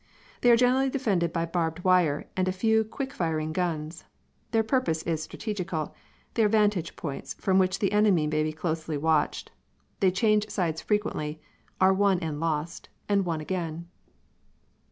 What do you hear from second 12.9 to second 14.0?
and won again.